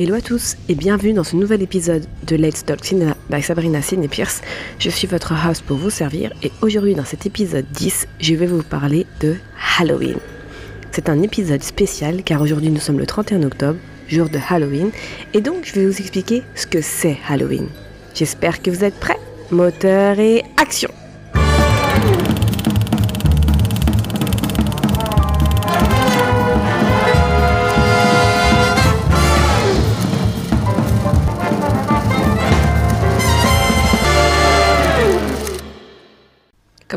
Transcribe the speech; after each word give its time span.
Hello 0.00 0.14
à 0.14 0.20
tous 0.20 0.56
et 0.68 0.76
bienvenue 0.76 1.12
dans 1.12 1.24
ce 1.24 1.34
nouvel 1.34 1.60
épisode 1.60 2.06
de 2.24 2.36
Let's 2.36 2.64
Talk 2.64 2.84
Cinema 2.84 3.16
by 3.30 3.42
Sabrina 3.42 3.82
Sidney 3.82 4.06
Pierce. 4.06 4.42
Je 4.78 4.90
suis 4.90 5.08
votre 5.08 5.32
host 5.32 5.64
pour 5.64 5.76
vous 5.76 5.90
servir 5.90 6.32
et 6.40 6.52
aujourd'hui 6.62 6.94
dans 6.94 7.04
cet 7.04 7.26
épisode 7.26 7.66
10, 7.72 8.06
je 8.20 8.34
vais 8.36 8.46
vous 8.46 8.62
parler 8.62 9.06
de 9.18 9.34
Halloween. 9.76 10.18
C'est 10.92 11.08
un 11.08 11.20
épisode 11.20 11.64
spécial 11.64 12.22
car 12.22 12.40
aujourd'hui 12.40 12.70
nous 12.70 12.78
sommes 12.78 13.00
le 13.00 13.06
31 13.06 13.42
octobre, 13.42 13.80
jour 14.06 14.28
de 14.28 14.38
Halloween, 14.48 14.92
et 15.34 15.40
donc 15.40 15.64
je 15.64 15.74
vais 15.74 15.84
vous 15.84 15.98
expliquer 15.98 16.44
ce 16.54 16.68
que 16.68 16.80
c'est 16.80 17.18
Halloween. 17.28 17.66
J'espère 18.14 18.62
que 18.62 18.70
vous 18.70 18.84
êtes 18.84 19.00
prêts. 19.00 19.18
Moteur 19.50 20.20
et 20.20 20.44
action 20.58 20.90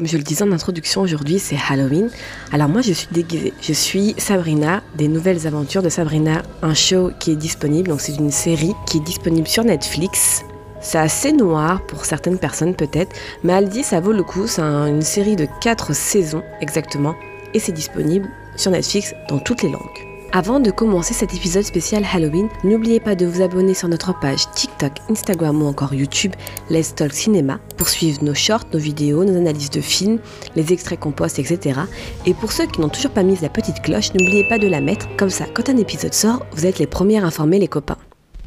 Comme 0.01 0.07
je 0.07 0.17
le 0.17 0.23
disais 0.23 0.43
en 0.43 0.51
introduction, 0.51 1.01
aujourd'hui 1.01 1.37
c'est 1.37 1.57
Halloween. 1.69 2.09
Alors 2.51 2.69
moi 2.69 2.81
je 2.81 2.91
suis 2.91 3.07
déguisée. 3.11 3.53
Je 3.61 3.71
suis 3.71 4.15
Sabrina 4.17 4.81
des 4.95 5.07
Nouvelles 5.07 5.45
Aventures 5.45 5.83
de 5.83 5.89
Sabrina, 5.89 6.41
un 6.63 6.73
show 6.73 7.11
qui 7.19 7.33
est 7.33 7.35
disponible. 7.35 7.89
Donc 7.89 8.01
c'est 8.01 8.15
une 8.15 8.31
série 8.31 8.73
qui 8.87 8.97
est 8.97 9.01
disponible 9.01 9.47
sur 9.47 9.63
Netflix. 9.63 10.43
C'est 10.81 10.97
assez 10.97 11.31
noir 11.31 11.85
pour 11.85 12.03
certaines 12.05 12.39
personnes 12.39 12.73
peut-être, 12.73 13.15
mais 13.43 13.53
elle 13.53 13.69
dit 13.69 13.83
ça 13.83 13.99
vaut 13.99 14.11
le 14.11 14.23
coup. 14.23 14.47
C'est 14.47 14.63
une 14.63 15.03
série 15.03 15.35
de 15.35 15.45
4 15.61 15.93
saisons 15.93 16.41
exactement 16.61 17.13
et 17.53 17.59
c'est 17.59 17.71
disponible 17.71 18.27
sur 18.55 18.71
Netflix 18.71 19.13
dans 19.29 19.37
toutes 19.37 19.61
les 19.61 19.69
langues. 19.69 20.07
Avant 20.33 20.61
de 20.61 20.71
commencer 20.71 21.13
cet 21.13 21.33
épisode 21.35 21.65
spécial 21.65 22.05
Halloween, 22.11 22.47
n'oubliez 22.63 23.01
pas 23.01 23.15
de 23.15 23.25
vous 23.25 23.41
abonner 23.41 23.73
sur 23.73 23.89
notre 23.89 24.17
page 24.17 24.49
TikTok, 24.55 24.70
Instagram 25.09 25.61
ou 25.61 25.67
encore 25.67 25.93
YouTube 25.93 26.33
Let's 26.69 26.95
Talk 26.95 27.13
Cinéma 27.13 27.59
pour 27.77 27.89
suivre 27.89 28.23
nos 28.23 28.33
shorts, 28.33 28.65
nos 28.73 28.79
vidéos, 28.79 29.23
nos 29.23 29.37
analyses 29.37 29.69
de 29.69 29.81
films, 29.81 30.19
les 30.55 30.73
extraits 30.73 30.99
qu'on 30.99 31.11
poste, 31.11 31.39
etc. 31.39 31.81
Et 32.25 32.33
pour 32.33 32.51
ceux 32.51 32.65
qui 32.65 32.81
n'ont 32.81 32.89
toujours 32.89 33.11
pas 33.11 33.23
mis 33.23 33.37
la 33.41 33.49
petite 33.49 33.81
cloche, 33.81 34.13
n'oubliez 34.13 34.47
pas 34.47 34.57
de 34.57 34.67
la 34.67 34.81
mettre, 34.81 35.07
comme 35.17 35.29
ça, 35.29 35.45
quand 35.53 35.69
un 35.69 35.77
épisode 35.77 36.13
sort, 36.13 36.45
vous 36.53 36.65
êtes 36.65 36.79
les 36.79 36.87
premiers 36.87 37.19
à 37.19 37.25
informer 37.25 37.59
les 37.59 37.67
copains. 37.67 37.97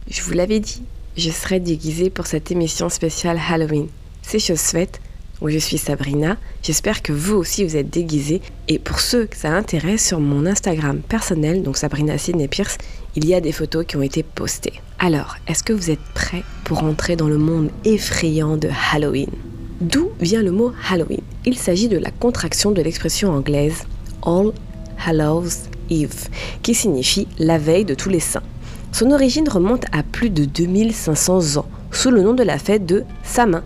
Je 0.09 0.23
vous 0.23 0.33
l'avais 0.33 0.61
dit, 0.61 0.83
je 1.17 1.31
serai 1.31 1.61
déguisée 1.61 2.11
pour 2.11 2.27
cette 2.27 2.51
émission 2.51 2.89
spéciale 2.89 3.41
Halloween. 3.49 3.89
C'est 4.23 4.39
chose 4.39 4.61
faite, 4.61 5.01
je 5.51 5.59
suis 5.59 5.79
Sabrina. 5.79 6.37
J'espère 6.63 7.03
que 7.03 7.13
vous 7.13 7.35
aussi 7.35 7.65
vous 7.65 7.77
êtes 7.77 7.91
déguisés. 7.91 8.41
Et 8.69 8.79
pour 8.79 9.01
ceux 9.01 9.27
que 9.27 9.37
ça 9.37 9.51
intéresse, 9.51 10.07
sur 10.07 10.21
mon 10.21 10.47
Instagram 10.47 11.01
personnel, 11.01 11.63
donc 11.63 11.77
Sabrina 11.77 12.19
Sidney 12.19 12.49
Pierce, 12.49 12.79
il 13.17 13.27
y 13.27 13.35
a 13.35 13.41
des 13.41 13.53
photos 13.53 13.85
qui 13.87 13.97
ont 13.97 14.03
été 14.03 14.23
postées. 14.23 14.81
Alors, 14.99 15.37
est-ce 15.47 15.63
que 15.63 15.73
vous 15.73 15.91
êtes 15.91 16.05
prêts 16.15 16.43
pour 16.65 16.83
entrer 16.83 17.17
dans 17.17 17.29
le 17.29 17.39
monde 17.39 17.71
effrayant 17.85 18.57
de 18.57 18.69
Halloween? 18.93 19.31
D'où 19.81 20.11
vient 20.21 20.43
le 20.43 20.51
mot 20.51 20.73
Halloween? 20.89 21.21
Il 21.45 21.59
s'agit 21.59 21.89
de 21.89 21.99
la 21.99 22.11
contraction 22.11 22.71
de 22.71 22.81
l'expression 22.81 23.31
anglaise 23.31 23.85
All 24.25 24.53
Hallows 25.05 25.69
Eve, 25.91 26.29
qui 26.63 26.75
signifie 26.75 27.29
la 27.39 27.59
veille 27.59 27.85
de 27.85 27.95
tous 27.95 28.09
les 28.09 28.21
saints. 28.21 28.43
Son 28.93 29.11
origine 29.11 29.49
remonte 29.49 29.85
à 29.93 30.03
plus 30.03 30.31
de 30.31 30.45
2500 30.45 31.57
ans, 31.57 31.67
sous 31.91 32.11
le 32.11 32.23
nom 32.23 32.33
de 32.33 32.45
la 32.45 32.59
fête 32.59 32.87
de 32.87 33.05
Samin, 33.25 33.65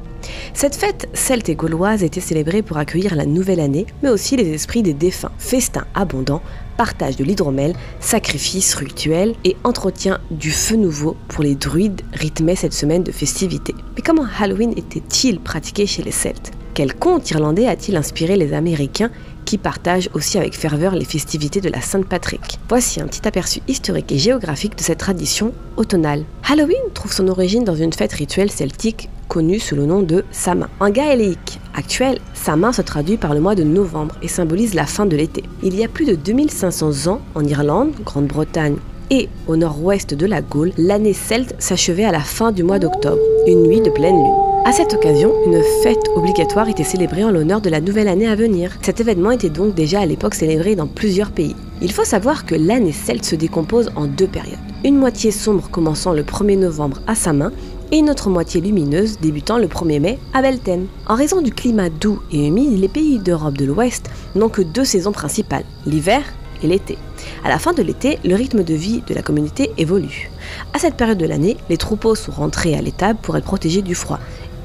cette 0.55 0.77
fête 0.77 1.09
celte 1.13 1.49
et 1.49 1.55
gauloise 1.55 2.03
était 2.03 2.21
célébrée 2.21 2.63
pour 2.63 2.79
accueillir 2.79 3.15
la 3.15 3.27
nouvelle 3.27 3.61
année, 3.61 3.87
mais 4.03 4.09
aussi 4.09 4.37
les 4.37 4.53
esprits 4.53 4.83
des 4.83 4.93
défunts. 4.93 5.33
Festins 5.39 5.87
abondants, 5.95 6.43
partage 6.77 7.17
de 7.17 7.25
l'hydromel, 7.25 7.75
sacrifices 8.01 8.75
rituels 8.75 9.35
et 9.45 9.57
entretien 9.65 10.19
du 10.31 10.51
feu 10.51 10.77
nouveau 10.77 11.17
pour 11.29 11.45
les 11.45 11.55
druides 11.55 12.03
rythmaient 12.13 12.57
cette 12.57 12.73
semaine 12.73 13.03
de 13.03 13.13
festivités. 13.13 13.75
Mais 13.97 14.03
comment 14.03 14.27
Halloween 14.39 14.73
était-il 14.77 15.41
pratiqué 15.41 15.87
chez 15.87 16.03
les 16.03 16.13
Celtes? 16.13 16.53
Quel 16.75 16.95
conte 16.95 17.31
irlandais 17.31 17.67
a-t-il 17.67 17.97
inspiré 17.97 18.37
les 18.37 18.53
Américains 18.53 19.11
qui 19.45 19.59
partagent 19.59 20.11
aussi 20.15 20.39
avec 20.39 20.55
ferveur 20.55 20.95
les 20.95 21.05
festivités 21.05 21.61
de 21.61 21.69
la 21.69 21.81
Sainte-Patrick? 21.81 22.61
Voici 22.69 23.01
un 23.01 23.09
petit 23.09 23.27
aperçu 23.27 23.61
historique 23.67 24.13
et 24.13 24.19
géographique 24.19 24.77
de 24.77 24.83
cette 24.83 24.99
tradition 24.99 25.53
automnale. 25.77 26.25
Halloween 26.49 26.93
trouve 26.95 27.13
son 27.13 27.27
origine 27.27 27.65
dans 27.65 27.75
une 27.75 27.93
fête 27.93 28.13
rituelle 28.13 28.53
celtique 28.53 29.09
connue 29.29 29.61
sous 29.61 29.77
le 29.77 29.87
nom 29.87 30.03
de 30.03 30.25
Samin. 30.31 30.69
En 30.81 30.91
gaélique 30.91 31.61
actuel, 31.75 32.19
Samin 32.35 32.73
se 32.73 32.83
traduit 32.83 33.17
par 33.17 33.35
le 33.35 33.41
mois 33.41 33.55
de 33.55 33.63
novembre 33.63 34.17
et 34.23 34.29
symbolise 34.29 34.75
la 34.75 34.87
fin 34.87 35.07
de 35.07 35.17
l'été. 35.17 35.45
Il 35.63 35.77
y 35.77 35.85
a 35.85 35.89
plus 35.89 36.07
de 36.07 36.15
2500 36.15 37.11
ans, 37.11 37.21
en 37.35 37.45
Irlande, 37.45 37.93
Grande-Bretagne 38.05 38.77
et 39.11 39.29
au 39.47 39.57
nord-ouest 39.57 40.15
de 40.15 40.27
la 40.27 40.43
Gaule, 40.43 40.73
l'année 40.77 41.15
celte 41.15 41.55
s'achevait 41.59 42.05
à 42.05 42.13
la 42.13 42.21
fin 42.21 42.53
du 42.53 42.63
mois 42.63 42.79
d'octobre, 42.79 43.21
une 43.47 43.63
nuit 43.63 43.81
de 43.81 43.91
pleine 43.91 44.17
lune. 44.17 44.35
À 44.67 44.73
cette 44.73 44.93
occasion, 44.93 45.33
une 45.47 45.63
fête 45.83 46.11
obligatoire 46.15 46.69
était 46.69 46.85
célébrée 46.85 47.25
en 47.25 47.31
l'honneur 47.31 47.63
de 47.63 47.71
la 47.71 47.81
nouvelle 47.81 48.09
année 48.09 48.29
à 48.29 48.35
venir. 48.35 48.77
Cet 48.83 49.01
événement 49.01 49.31
était 49.31 49.49
donc 49.49 49.75
déjà 49.75 50.01
à 50.01 50.07
l'époque 50.07 50.35
célébré 50.35 50.77
dans 50.77 50.87
plusieurs 50.87 51.31
pays. 51.31 51.57
Il 51.81 51.91
faut 51.91 52.05
savoir 52.05 52.45
que 52.45 52.55
l'année 52.55 52.93
celte 52.93 53.25
se 53.25 53.35
décompose 53.35 53.91
en 53.97 54.05
deux 54.07 54.27
périodes. 54.27 54.59
Une 54.85 54.99
moitié 54.99 55.31
sombre 55.31 55.71
commençant 55.71 56.13
le 56.13 56.23
1er 56.23 56.59
novembre 56.59 57.01
à 57.07 57.15
sa 57.15 57.33
main 57.33 57.51
et 57.91 57.99
une 57.99 58.11
autre 58.11 58.29
moitié 58.29 58.61
lumineuse 58.61 59.19
débutant 59.19 59.59
le 59.59 59.67
1er 59.67 60.01
mai 60.01 60.19
à 60.35 60.43
Belten. 60.43 60.87
En 61.07 61.15
raison 61.15 61.41
du 61.41 61.53
climat 61.53 61.91
doux 61.91 62.21
et 62.31 62.47
humide, 62.47 62.79
les 62.79 62.89
pays 62.89 63.19
d'Europe 63.19 63.57
de 63.57 63.65
l'Ouest 63.65 64.11
n'ont 64.35 64.49
que 64.49 64.63
deux 64.63 64.85
saisons 64.85 65.13
principales, 65.13 65.65
l'hiver 65.87 66.23
et 66.63 66.67
l'été. 66.67 66.99
À 67.45 67.49
la 67.49 67.59
fin 67.59 67.73
de 67.73 67.83
l'été, 67.83 68.19
le 68.25 68.35
rythme 68.35 68.63
de 68.63 68.75
vie 68.75 69.03
de 69.07 69.15
la 69.15 69.23
communauté 69.23 69.71
évolue. 69.79 70.31
À 70.73 70.79
cette 70.79 70.97
période 70.97 71.19
de 71.19 71.27
l'année, 71.27 71.57
les 71.69 71.77
troupeaux 71.77 72.15
sont 72.15 72.33
rentrés 72.33 72.75
à 72.75 72.83
l'étable 72.83 73.19
pour 73.23 73.37
être 73.37 73.45
protégés 73.45 73.83
du 73.83 73.95
froid 73.95 74.19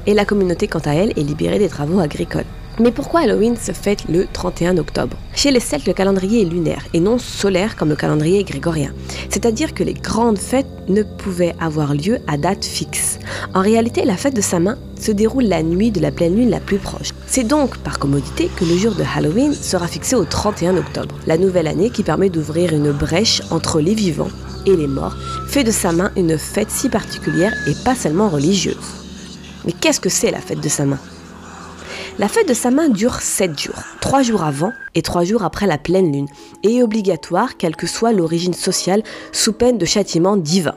et 0.06 0.14
la 0.14 0.24
communauté 0.24 0.68
quant 0.68 0.80
à 0.80 0.92
elle 0.92 1.10
est 1.18 1.22
libérée 1.22 1.58
des 1.58 1.68
travaux 1.68 2.00
agricoles. 2.00 2.44
Mais 2.80 2.90
pourquoi 2.90 3.20
Halloween 3.20 3.56
se 3.56 3.70
fête 3.70 4.04
le 4.08 4.26
31 4.32 4.78
octobre? 4.78 5.16
Chez 5.32 5.52
les 5.52 5.60
Celtes, 5.60 5.86
le 5.86 5.92
calendrier 5.92 6.42
est 6.42 6.50
lunaire 6.50 6.84
et 6.92 6.98
non 6.98 7.18
solaire 7.18 7.76
comme 7.76 7.88
le 7.88 7.94
calendrier 7.94 8.42
grégorien. 8.42 8.92
C'est-à-dire 9.30 9.74
que 9.74 9.84
les 9.84 9.94
grandes 9.94 10.38
fêtes 10.38 10.66
ne 10.88 11.04
pouvaient 11.04 11.54
avoir 11.60 11.94
lieu 11.94 12.18
à 12.26 12.36
date 12.36 12.64
fixe. 12.64 13.20
En 13.54 13.60
réalité, 13.60 14.04
la 14.04 14.16
fête 14.16 14.34
de 14.34 14.40
Samin 14.40 14.76
se 15.00 15.12
déroule 15.12 15.44
la 15.44 15.62
nuit 15.62 15.92
de 15.92 16.00
la 16.00 16.10
pleine 16.10 16.34
lune 16.34 16.50
la 16.50 16.58
plus 16.58 16.78
proche. 16.78 17.10
C'est 17.28 17.46
donc 17.46 17.78
par 17.78 18.00
commodité 18.00 18.50
que 18.56 18.64
le 18.64 18.76
jour 18.76 18.96
de 18.96 19.04
Halloween 19.14 19.54
sera 19.54 19.86
fixé 19.86 20.16
au 20.16 20.24
31 20.24 20.76
octobre, 20.76 21.14
la 21.28 21.38
nouvelle 21.38 21.68
année 21.68 21.90
qui 21.90 22.02
permet 22.02 22.28
d'ouvrir 22.28 22.72
une 22.72 22.90
brèche 22.90 23.40
entre 23.52 23.80
les 23.80 23.94
vivants 23.94 24.30
et 24.66 24.74
les 24.74 24.88
morts, 24.88 25.16
fait 25.46 25.62
de 25.62 25.70
Samin 25.70 26.10
une 26.16 26.38
fête 26.38 26.70
si 26.70 26.88
particulière 26.88 27.52
et 27.68 27.74
pas 27.84 27.94
seulement 27.94 28.28
religieuse. 28.28 28.76
Mais 29.64 29.72
qu'est-ce 29.72 30.00
que 30.00 30.08
c'est 30.08 30.32
la 30.32 30.40
fête 30.40 30.60
de 30.60 30.68
sa 30.68 30.86
main? 30.86 30.98
La 32.16 32.28
fête 32.28 32.48
de 32.48 32.54
sa 32.54 32.70
main 32.70 32.88
dure 32.90 33.16
7 33.16 33.58
jours, 33.58 33.82
3 34.00 34.22
jours 34.22 34.44
avant 34.44 34.70
et 34.94 35.02
3 35.02 35.24
jours 35.24 35.42
après 35.42 35.66
la 35.66 35.78
pleine 35.78 36.12
lune, 36.12 36.28
et 36.62 36.76
est 36.76 36.82
obligatoire 36.82 37.56
quelle 37.56 37.74
que 37.74 37.88
soit 37.88 38.12
l'origine 38.12 38.54
sociale 38.54 39.02
sous 39.32 39.52
peine 39.52 39.78
de 39.78 39.84
châtiment 39.84 40.36
divin. 40.36 40.76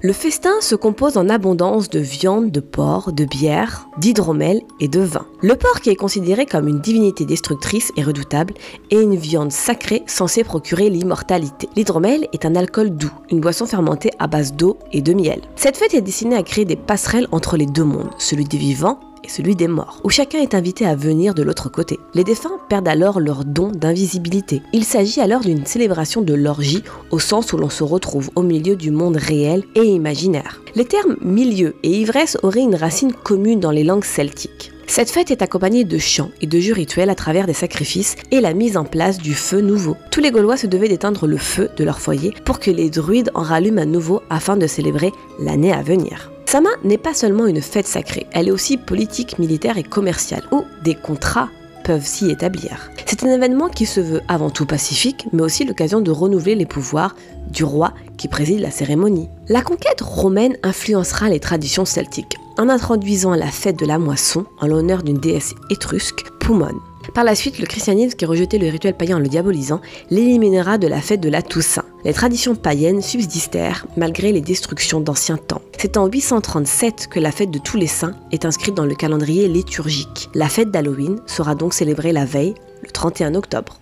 Le 0.00 0.12
festin 0.12 0.52
se 0.60 0.76
compose 0.76 1.16
en 1.16 1.28
abondance 1.28 1.90
de 1.90 1.98
viande, 1.98 2.52
de 2.52 2.60
porc, 2.60 3.12
de 3.12 3.24
bière, 3.24 3.88
d'hydromel 3.98 4.62
et 4.78 4.86
de 4.86 5.00
vin. 5.00 5.26
Le 5.42 5.56
porc 5.56 5.80
qui 5.80 5.90
est 5.90 5.96
considéré 5.96 6.46
comme 6.46 6.68
une 6.68 6.80
divinité 6.80 7.24
destructrice 7.24 7.90
et 7.96 8.04
redoutable 8.04 8.54
est 8.92 9.02
une 9.02 9.16
viande 9.16 9.50
sacrée 9.50 10.04
censée 10.06 10.44
procurer 10.44 10.90
l'immortalité. 10.90 11.68
L'hydromel 11.74 12.28
est 12.32 12.44
un 12.44 12.54
alcool 12.54 12.90
doux, 12.90 13.10
une 13.32 13.40
boisson 13.40 13.66
fermentée 13.66 14.12
à 14.20 14.28
base 14.28 14.52
d'eau 14.52 14.78
et 14.92 15.02
de 15.02 15.12
miel. 15.12 15.40
Cette 15.56 15.76
fête 15.76 15.94
est 15.94 16.02
destinée 16.02 16.36
à 16.36 16.44
créer 16.44 16.64
des 16.64 16.76
passerelles 16.76 17.26
entre 17.32 17.56
les 17.56 17.66
deux 17.66 17.82
mondes, 17.82 18.10
celui 18.18 18.44
des 18.44 18.58
vivants 18.58 19.00
et 19.24 19.28
celui 19.28 19.56
des 19.56 19.68
morts, 19.68 20.00
où 20.04 20.10
chacun 20.10 20.38
est 20.38 20.54
invité 20.54 20.86
à 20.86 20.94
venir 20.94 21.34
de 21.34 21.42
l'autre 21.42 21.68
côté. 21.68 21.98
Les 22.14 22.24
défunts 22.24 22.58
perdent 22.68 22.88
alors 22.88 23.20
leur 23.20 23.44
don 23.44 23.70
d'invisibilité. 23.70 24.62
Il 24.72 24.84
s'agit 24.84 25.20
alors 25.20 25.40
d'une 25.40 25.66
célébration 25.66 26.22
de 26.22 26.34
l'orgie 26.34 26.84
au 27.10 27.18
sens 27.18 27.52
où 27.52 27.56
l'on 27.56 27.70
se 27.70 27.84
retrouve 27.84 28.30
au 28.36 28.42
milieu 28.42 28.76
du 28.76 28.90
monde 28.90 29.16
réel 29.16 29.64
et 29.74 29.84
imaginaire. 29.84 30.62
Les 30.74 30.84
termes 30.84 31.16
milieu 31.20 31.74
et 31.82 31.90
ivresse 31.90 32.38
auraient 32.42 32.60
une 32.60 32.74
racine 32.74 33.12
commune 33.12 33.60
dans 33.60 33.70
les 33.70 33.84
langues 33.84 34.04
celtiques. 34.04 34.72
Cette 34.88 35.10
fête 35.10 35.30
est 35.30 35.42
accompagnée 35.42 35.84
de 35.84 35.98
chants 35.98 36.30
et 36.40 36.46
de 36.46 36.58
jeux 36.60 36.72
rituels 36.72 37.10
à 37.10 37.14
travers 37.14 37.46
des 37.46 37.52
sacrifices 37.52 38.16
et 38.30 38.40
la 38.40 38.54
mise 38.54 38.78
en 38.78 38.84
place 38.84 39.18
du 39.18 39.34
feu 39.34 39.60
nouveau. 39.60 39.96
Tous 40.10 40.20
les 40.20 40.30
Gaulois 40.30 40.56
se 40.56 40.66
devaient 40.66 40.88
d'éteindre 40.88 41.26
le 41.26 41.36
feu 41.36 41.68
de 41.76 41.84
leur 41.84 42.00
foyer 42.00 42.32
pour 42.46 42.58
que 42.58 42.70
les 42.70 42.88
druides 42.88 43.30
en 43.34 43.42
rallument 43.42 43.82
à 43.82 43.84
nouveau 43.84 44.22
afin 44.30 44.56
de 44.56 44.66
célébrer 44.66 45.12
l'année 45.38 45.74
à 45.74 45.82
venir. 45.82 46.32
Sama 46.48 46.70
n'est 46.82 46.96
pas 46.96 47.12
seulement 47.12 47.46
une 47.46 47.60
fête 47.60 47.86
sacrée, 47.86 48.26
elle 48.32 48.48
est 48.48 48.50
aussi 48.50 48.78
politique, 48.78 49.38
militaire 49.38 49.76
et 49.76 49.82
commerciale, 49.82 50.44
où 50.50 50.64
des 50.82 50.94
contrats 50.94 51.50
peuvent 51.84 52.06
s'y 52.06 52.30
établir. 52.30 52.90
C'est 53.04 53.22
un 53.22 53.34
événement 53.34 53.68
qui 53.68 53.84
se 53.84 54.00
veut 54.00 54.22
avant 54.28 54.48
tout 54.48 54.64
pacifique, 54.64 55.26
mais 55.34 55.42
aussi 55.42 55.66
l'occasion 55.66 56.00
de 56.00 56.10
renouveler 56.10 56.54
les 56.54 56.64
pouvoirs 56.64 57.14
du 57.50 57.64
roi 57.64 57.92
qui 58.16 58.28
préside 58.28 58.60
la 58.60 58.70
cérémonie. 58.70 59.28
La 59.50 59.60
conquête 59.60 60.00
romaine 60.00 60.56
influencera 60.62 61.28
les 61.28 61.38
traditions 61.38 61.84
celtiques 61.84 62.38
en 62.56 62.70
introduisant 62.70 63.34
la 63.34 63.50
fête 63.50 63.78
de 63.78 63.84
la 63.84 63.98
moisson 63.98 64.46
en 64.58 64.68
l'honneur 64.68 65.02
d'une 65.02 65.18
déesse 65.18 65.54
étrusque, 65.68 66.24
Poumon. 66.40 66.80
Par 67.14 67.24
la 67.24 67.34
suite, 67.34 67.58
le 67.58 67.66
christianisme 67.66 68.16
qui 68.16 68.26
rejetait 68.26 68.58
le 68.58 68.68
rituel 68.68 68.94
païen 68.94 69.16
en 69.16 69.20
le 69.20 69.28
diabolisant 69.28 69.80
l'éliminera 70.10 70.78
de 70.78 70.86
la 70.86 71.00
fête 71.00 71.20
de 71.20 71.28
la 71.28 71.42
Toussaint. 71.42 71.84
Les 72.04 72.12
traditions 72.12 72.54
païennes 72.54 73.02
subsistèrent 73.02 73.86
malgré 73.96 74.32
les 74.32 74.40
destructions 74.40 75.00
d'anciens 75.00 75.36
temps. 75.36 75.62
C'est 75.78 75.96
en 75.96 76.06
837 76.06 77.08
que 77.08 77.20
la 77.20 77.32
fête 77.32 77.50
de 77.50 77.58
tous 77.58 77.76
les 77.76 77.86
saints 77.86 78.14
est 78.30 78.44
inscrite 78.44 78.74
dans 78.74 78.86
le 78.86 78.94
calendrier 78.94 79.48
liturgique. 79.48 80.28
La 80.34 80.48
fête 80.48 80.70
d'Halloween 80.70 81.20
sera 81.26 81.54
donc 81.54 81.74
célébrée 81.74 82.12
la 82.12 82.24
veille, 82.24 82.54
le 82.82 82.90
31 82.90 83.34
octobre. 83.34 83.80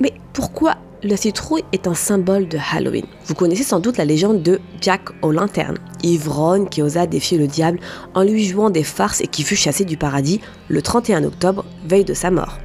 Mais 0.00 0.12
pourquoi 0.32 0.76
la 1.02 1.16
citrouille 1.16 1.64
est 1.72 1.86
un 1.86 1.94
symbole 1.94 2.48
de 2.48 2.58
Halloween. 2.72 3.06
Vous 3.26 3.34
connaissez 3.34 3.62
sans 3.62 3.78
doute 3.78 3.98
la 3.98 4.04
légende 4.04 4.42
de 4.42 4.60
Jack 4.80 5.02
aux 5.22 5.30
lanternes, 5.30 5.78
ivrogne 6.02 6.68
qui 6.68 6.82
osa 6.82 7.06
défier 7.06 7.38
le 7.38 7.46
diable 7.46 7.78
en 8.14 8.22
lui 8.22 8.44
jouant 8.44 8.70
des 8.70 8.82
farces 8.82 9.20
et 9.20 9.28
qui 9.28 9.42
fut 9.42 9.56
chassé 9.56 9.84
du 9.84 9.96
paradis 9.96 10.40
le 10.68 10.82
31 10.82 11.24
octobre, 11.24 11.64
veille 11.86 12.04
de 12.04 12.14
sa 12.14 12.30
mort. 12.30 12.58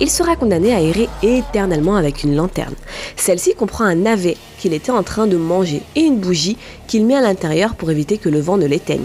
Il 0.00 0.10
sera 0.10 0.34
condamné 0.34 0.72
à 0.72 0.80
errer 0.80 1.10
éternellement 1.22 1.96
avec 1.96 2.24
une 2.24 2.34
lanterne. 2.34 2.74
Celle-ci 3.16 3.54
comprend 3.54 3.84
un 3.84 3.96
navet 3.96 4.38
qu'il 4.58 4.72
était 4.72 4.90
en 4.90 5.02
train 5.02 5.26
de 5.26 5.36
manger 5.36 5.82
et 5.94 6.00
une 6.00 6.20
bougie 6.20 6.56
qu'il 6.86 7.04
met 7.04 7.16
à 7.16 7.20
l'intérieur 7.20 7.74
pour 7.74 7.90
éviter 7.90 8.16
que 8.16 8.30
le 8.30 8.40
vent 8.40 8.56
ne 8.56 8.66
l'éteigne. 8.66 9.04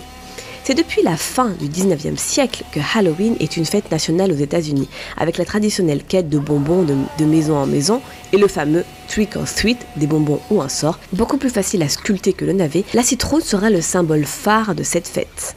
C'est 0.66 0.74
depuis 0.74 1.04
la 1.04 1.16
fin 1.16 1.50
du 1.50 1.68
19e 1.68 2.18
siècle 2.18 2.64
que 2.72 2.80
Halloween 2.96 3.36
est 3.40 3.56
une 3.56 3.66
fête 3.66 3.92
nationale 3.92 4.32
aux 4.32 4.36
États-Unis, 4.36 4.90
avec 5.16 5.38
la 5.38 5.46
traditionnelle 5.46 6.04
quête 6.04 6.28
de 6.28 6.40
bonbons 6.40 6.82
de, 6.82 7.24
maison 7.24 7.58
en 7.58 7.68
maison 7.68 8.02
et 8.34 8.38
le 8.38 8.48
fameux 8.48 8.84
trick 9.08 9.36
or 9.36 9.46
treat, 9.46 9.78
des 9.96 10.08
bonbons 10.08 10.40
ou 10.50 10.64
un 10.64 10.68
sort, 10.68 10.98
beaucoup 11.14 11.38
plus 11.38 11.52
facile 11.52 11.84
à 11.84 11.88
sculpter 11.88 12.34
que 12.34 12.46
le 12.46 12.54
navet. 12.54 12.84
La 12.96 13.04
citrouille 13.04 13.44
sera 13.44 13.70
le 13.70 13.80
symbole 13.80 14.26
phare 14.26 14.74
de 14.74 14.82
cette 14.82 15.08
fête. 15.08 15.56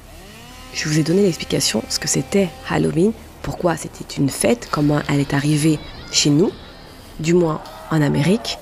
Je 0.74 0.86
vous 0.86 0.98
ai 0.98 1.02
donné 1.02 1.22
l'explication 1.22 1.82
ce 1.88 1.98
que 1.98 2.06
c'était 2.06 2.50
Halloween, 2.68 3.12
pourquoi 3.40 3.78
c'était 3.78 4.14
une 4.18 4.28
fête, 4.28 4.68
comment 4.70 5.00
elle 5.08 5.20
est 5.20 5.32
arrivée 5.32 5.78
chez 6.12 6.28
nous, 6.28 6.50
du 7.18 7.32
moins 7.32 7.62
en 7.90 8.02
Amérique, 8.02 8.58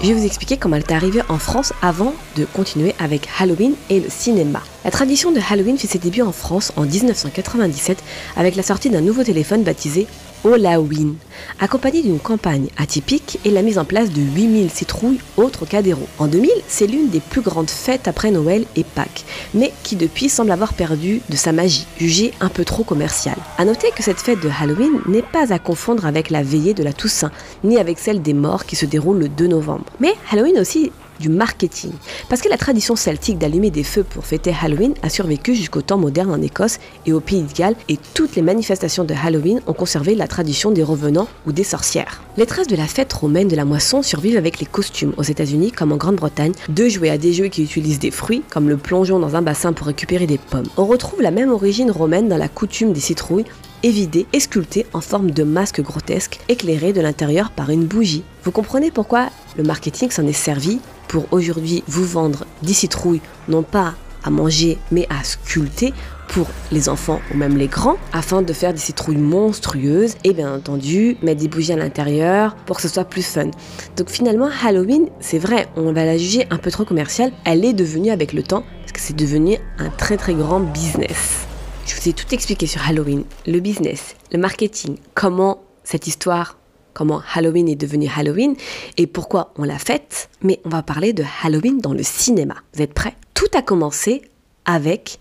je 0.00 0.06
vais 0.08 0.14
vous 0.14 0.24
expliquer 0.24 0.56
comment 0.56 0.76
elle 0.76 0.82
est 0.82 0.92
arrivée 0.92 1.22
en 1.28 1.38
France 1.38 1.72
avant 1.82 2.14
de 2.36 2.44
continuer 2.44 2.94
avec 3.00 3.28
Halloween 3.38 3.74
et 3.90 3.98
le 4.00 4.08
cinéma. 4.08 4.62
La 4.84 4.92
tradition 4.92 5.32
de 5.32 5.40
Halloween 5.50 5.76
fait 5.76 5.88
ses 5.88 5.98
débuts 5.98 6.22
en 6.22 6.30
France 6.30 6.72
en 6.76 6.82
1997 6.82 8.02
avec 8.36 8.54
la 8.54 8.62
sortie 8.62 8.90
d'un 8.90 9.00
nouveau 9.00 9.24
téléphone 9.24 9.64
baptisé 9.64 10.06
Halloween, 10.44 11.14
accompagné 11.60 12.02
d'une 12.02 12.18
campagne 12.18 12.68
atypique 12.76 13.38
et 13.44 13.50
la 13.50 13.62
mise 13.62 13.78
en 13.78 13.84
place 13.84 14.10
de 14.10 14.20
8000 14.20 14.70
citrouilles 14.70 15.20
au 15.36 15.48
Trocadéro. 15.50 16.06
En 16.18 16.26
2000, 16.26 16.50
c'est 16.66 16.86
l'une 16.86 17.08
des 17.08 17.20
plus 17.20 17.40
grandes 17.40 17.70
fêtes 17.70 18.08
après 18.08 18.30
Noël 18.30 18.64
et 18.76 18.84
Pâques, 18.84 19.24
mais 19.54 19.72
qui 19.82 19.96
depuis 19.96 20.28
semble 20.28 20.50
avoir 20.50 20.74
perdu 20.74 21.20
de 21.28 21.36
sa 21.36 21.52
magie, 21.52 21.86
jugée 21.98 22.32
un 22.40 22.48
peu 22.48 22.64
trop 22.64 22.84
commerciale. 22.84 23.38
A 23.58 23.64
noter 23.64 23.90
que 23.94 24.02
cette 24.02 24.20
fête 24.20 24.40
de 24.40 24.50
Halloween 24.60 25.00
n'est 25.06 25.22
pas 25.22 25.52
à 25.52 25.58
confondre 25.58 26.06
avec 26.06 26.30
la 26.30 26.42
veillée 26.42 26.74
de 26.74 26.82
la 26.82 26.92
Toussaint, 26.92 27.32
ni 27.64 27.78
avec 27.78 27.98
celle 27.98 28.22
des 28.22 28.34
morts 28.34 28.64
qui 28.64 28.76
se 28.76 28.86
déroule 28.86 29.18
le 29.18 29.28
2 29.28 29.46
novembre. 29.48 29.84
Mais 30.00 30.14
Halloween 30.30 30.58
aussi 30.58 30.92
du 31.20 31.28
marketing. 31.28 31.92
Parce 32.28 32.40
que 32.40 32.48
la 32.48 32.56
tradition 32.56 32.96
celtique 32.96 33.38
d'allumer 33.38 33.70
des 33.70 33.84
feux 33.84 34.04
pour 34.04 34.24
fêter 34.24 34.54
Halloween 34.60 34.94
a 35.02 35.08
survécu 35.08 35.54
jusqu'au 35.54 35.82
temps 35.82 35.98
moderne 35.98 36.30
en 36.30 36.40
Écosse 36.40 36.78
et 37.06 37.12
au 37.12 37.20
Pays 37.20 37.42
de 37.42 37.52
Galles 37.52 37.76
et 37.88 37.98
toutes 38.14 38.36
les 38.36 38.42
manifestations 38.42 39.04
de 39.04 39.14
Halloween 39.14 39.60
ont 39.66 39.72
conservé 39.72 40.14
la 40.14 40.28
tradition 40.28 40.70
des 40.70 40.82
revenants 40.82 41.28
ou 41.46 41.52
des 41.52 41.64
sorcières. 41.64 42.22
Les 42.36 42.46
traces 42.46 42.66
de 42.66 42.76
la 42.76 42.86
fête 42.86 43.12
romaine 43.12 43.48
de 43.48 43.56
la 43.56 43.64
moisson 43.64 44.02
survivent 44.02 44.36
avec 44.36 44.60
les 44.60 44.66
costumes 44.66 45.12
aux 45.16 45.22
États-Unis 45.22 45.72
comme 45.72 45.92
en 45.92 45.96
Grande-Bretagne, 45.96 46.52
de 46.68 46.88
jouer 46.88 47.10
à 47.10 47.18
des 47.18 47.32
jeux 47.32 47.48
qui 47.48 47.62
utilisent 47.62 47.98
des 47.98 48.10
fruits 48.10 48.42
comme 48.50 48.68
le 48.68 48.76
plongeon 48.76 49.18
dans 49.18 49.36
un 49.36 49.42
bassin 49.42 49.72
pour 49.72 49.86
récupérer 49.86 50.26
des 50.26 50.38
pommes. 50.38 50.68
On 50.76 50.86
retrouve 50.86 51.22
la 51.22 51.30
même 51.30 51.50
origine 51.50 51.90
romaine 51.90 52.28
dans 52.28 52.36
la 52.36 52.48
coutume 52.48 52.92
des 52.92 53.00
citrouilles 53.00 53.44
évidées 53.82 54.26
et 54.32 54.40
sculptées 54.40 54.86
en 54.92 55.00
forme 55.00 55.30
de 55.30 55.42
masques 55.42 55.82
grotesques 55.82 56.40
éclairés 56.48 56.92
de 56.92 57.00
l'intérieur 57.00 57.50
par 57.50 57.70
une 57.70 57.84
bougie. 57.84 58.24
Vous 58.44 58.52
comprenez 58.52 58.90
pourquoi 58.90 59.28
le 59.56 59.64
marketing 59.64 60.10
s'en 60.10 60.26
est 60.26 60.32
servi 60.32 60.80
pour 61.08 61.26
aujourd'hui 61.32 61.82
vous 61.86 62.04
vendre 62.04 62.44
des 62.62 62.74
citrouilles, 62.74 63.20
non 63.48 63.62
pas 63.62 63.94
à 64.24 64.30
manger, 64.30 64.78
mais 64.90 65.06
à 65.10 65.24
sculpter 65.24 65.94
pour 66.28 66.46
les 66.70 66.88
enfants 66.88 67.20
ou 67.32 67.36
même 67.36 67.56
les 67.56 67.68
grands, 67.68 67.96
afin 68.12 68.42
de 68.42 68.52
faire 68.52 68.72
des 68.72 68.78
citrouilles 68.78 69.16
monstrueuses 69.16 70.16
et 70.24 70.34
bien 70.34 70.54
entendu 70.54 71.16
mettre 71.22 71.40
des 71.40 71.48
bougies 71.48 71.72
à 71.72 71.76
l'intérieur 71.76 72.54
pour 72.66 72.76
que 72.76 72.82
ce 72.82 72.88
soit 72.88 73.04
plus 73.04 73.22
fun. 73.22 73.50
Donc 73.96 74.10
finalement, 74.10 74.50
Halloween, 74.62 75.08
c'est 75.20 75.38
vrai, 75.38 75.68
on 75.76 75.92
va 75.92 76.04
la 76.04 76.18
juger 76.18 76.46
un 76.50 76.58
peu 76.58 76.70
trop 76.70 76.84
commerciale, 76.84 77.32
elle 77.44 77.64
est 77.64 77.72
devenue 77.72 78.10
avec 78.10 78.32
le 78.32 78.42
temps, 78.42 78.64
parce 78.80 78.92
que 78.92 79.00
c'est 79.00 79.16
devenu 79.16 79.56
un 79.78 79.88
très 79.88 80.16
très 80.16 80.34
grand 80.34 80.60
business. 80.60 81.47
Je 81.88 81.96
vous 81.96 82.08
ai 82.10 82.12
tout 82.12 82.32
expliqué 82.32 82.66
sur 82.66 82.86
Halloween, 82.86 83.24
le 83.46 83.60
business, 83.60 84.14
le 84.30 84.38
marketing, 84.38 84.98
comment 85.14 85.62
cette 85.84 86.06
histoire 86.06 86.58
comment 86.92 87.22
Halloween 87.32 87.68
est 87.68 87.76
devenu 87.76 88.08
Halloween 88.14 88.56
et 88.96 89.06
pourquoi 89.06 89.52
on 89.56 89.62
l'a 89.62 89.78
fête, 89.78 90.28
mais 90.42 90.60
on 90.64 90.68
va 90.68 90.82
parler 90.82 91.12
de 91.12 91.24
Halloween 91.42 91.78
dans 91.78 91.92
le 91.92 92.02
cinéma. 92.02 92.56
Vous 92.74 92.82
êtes 92.82 92.92
prêts? 92.92 93.14
Tout 93.34 93.46
a 93.54 93.62
commencé 93.62 94.22
avec 94.64 95.20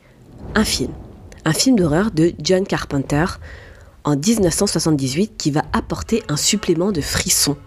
un 0.55 0.65
film, 0.65 0.91
un 1.45 1.53
film 1.53 1.75
d'horreur 1.75 2.09
de 2.09 2.33
John 2.41 2.65
Carpenter 2.65 3.25
en 4.03 4.15
1978 4.15 5.37
qui 5.37 5.51
va 5.51 5.61
apporter 5.71 6.23
un 6.29 6.37
supplément 6.37 6.91
de 6.91 7.01
frisson 7.01 7.57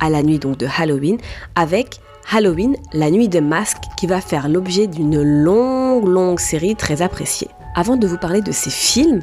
à 0.00 0.10
la 0.10 0.24
nuit 0.24 0.40
donc 0.40 0.58
de 0.58 0.66
Halloween 0.66 1.18
avec 1.54 2.00
Halloween, 2.32 2.76
la 2.92 3.10
nuit 3.10 3.28
des 3.28 3.40
masques 3.40 3.84
qui 3.96 4.08
va 4.08 4.20
faire 4.20 4.48
l'objet 4.48 4.88
d'une 4.88 5.22
longue 5.22 6.08
longue 6.08 6.40
série 6.40 6.74
très 6.74 7.00
appréciée. 7.00 7.48
Avant 7.78 7.98
de 7.98 8.06
vous 8.06 8.16
parler 8.16 8.40
de 8.40 8.52
ces 8.52 8.70
films, 8.70 9.20